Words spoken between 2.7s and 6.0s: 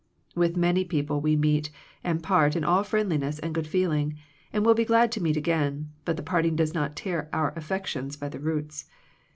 friendliness and good feeling, and will be glad to meet again,